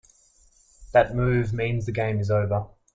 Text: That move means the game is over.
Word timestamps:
That 0.93 1.15
move 1.15 1.53
means 1.53 1.85
the 1.85 1.91
game 1.91 2.19
is 2.19 2.31
over. 2.31 2.65